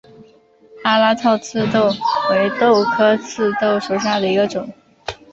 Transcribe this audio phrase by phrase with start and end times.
[0.83, 1.87] 阿拉套棘豆
[2.31, 4.67] 为豆科棘豆属下的一个种。